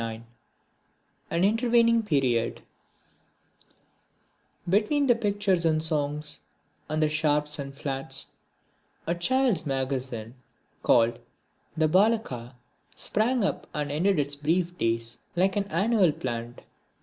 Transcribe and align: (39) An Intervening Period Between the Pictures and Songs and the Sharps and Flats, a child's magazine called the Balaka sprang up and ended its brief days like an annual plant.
(39) 0.09 0.25
An 1.29 1.43
Intervening 1.43 2.01
Period 2.01 2.61
Between 4.67 5.05
the 5.05 5.13
Pictures 5.13 5.63
and 5.63 5.83
Songs 5.83 6.39
and 6.89 7.03
the 7.03 7.07
Sharps 7.07 7.59
and 7.59 7.71
Flats, 7.77 8.31
a 9.05 9.13
child's 9.13 9.63
magazine 9.67 10.33
called 10.81 11.19
the 11.77 11.87
Balaka 11.87 12.55
sprang 12.95 13.43
up 13.43 13.67
and 13.75 13.91
ended 13.91 14.17
its 14.17 14.35
brief 14.35 14.75
days 14.79 15.19
like 15.35 15.55
an 15.55 15.65
annual 15.65 16.11
plant. 16.11 16.61